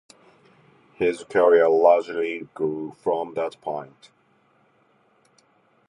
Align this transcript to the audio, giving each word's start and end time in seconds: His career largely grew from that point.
His 0.95 1.23
career 1.23 1.69
largely 1.69 2.47
grew 2.55 2.93
from 3.03 3.35
that 3.35 3.61
point. 3.61 4.09